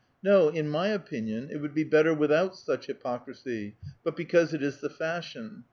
No, 0.23 0.49
in 0.49 0.67
my 0.67 0.87
opinion 0.87 1.49
it 1.51 1.57
would 1.57 1.75
be 1.75 1.83
better 1.83 2.11
with 2.11 2.31
out 2.31 2.57
such 2.57 2.87
hypocrisy, 2.87 3.75
but 4.03 4.15
because 4.17 4.51
it 4.51 4.63
is 4.63 4.77
the 4.77 4.89
fashion. 4.89 5.59